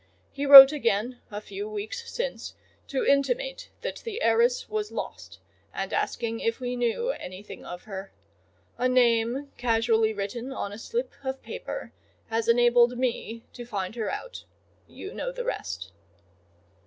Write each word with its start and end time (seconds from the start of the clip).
He 0.31 0.47
wrote 0.47 0.71
again 0.71 1.21
a 1.29 1.39
few 1.39 1.69
weeks 1.69 2.11
since, 2.11 2.55
to 2.87 3.05
intimate 3.05 3.69
that 3.81 3.97
the 3.97 4.23
heiress 4.23 4.67
was 4.67 4.91
lost, 4.91 5.37
and 5.75 5.93
asking 5.93 6.39
if 6.39 6.59
we 6.59 6.75
knew 6.75 7.11
anything 7.11 7.63
of 7.63 7.83
her. 7.83 8.11
A 8.79 8.89
name 8.89 9.51
casually 9.57 10.11
written 10.11 10.51
on 10.51 10.73
a 10.73 10.79
slip 10.79 11.11
of 11.23 11.43
paper 11.43 11.93
has 12.31 12.47
enabled 12.47 12.97
me 12.97 13.43
to 13.53 13.63
find 13.63 13.93
her 13.93 14.09
out. 14.09 14.43
You 14.87 15.13
know 15.13 15.31
the 15.31 15.45
rest." 15.45 15.91